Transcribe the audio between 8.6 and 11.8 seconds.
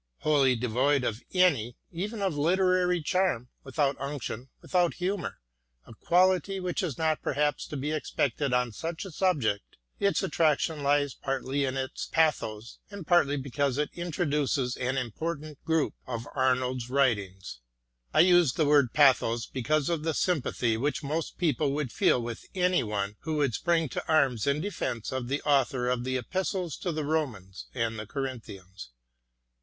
such a subject— its attraction lies partly in